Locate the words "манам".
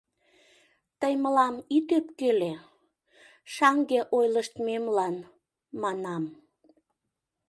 5.81-6.23